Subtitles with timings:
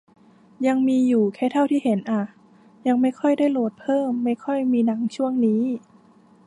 [0.67, 2.23] ยังมีอยู่แค่เท่าที่เห็นอะ
[2.87, 5.61] ยังไม่ค่อยได้โหลดเพิ่ม ไม่ค่อยมีหนังช่วงนี้